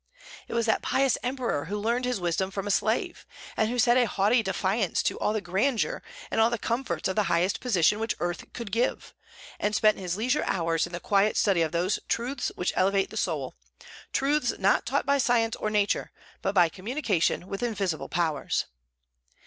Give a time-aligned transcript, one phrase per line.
[0.47, 3.23] It was that pious Emperor who learned his wisdom from a slave,
[3.55, 7.15] and who set a haughty defiance to all the grandeur and all the comforts of
[7.15, 9.13] the highest position which earth could give,
[9.59, 13.15] and spent his leisure hours in the quiet study of those truths which elevate the
[13.15, 13.53] soul,
[14.11, 16.11] truths not taught by science or nature,
[16.41, 18.65] but by communication with invisible powers.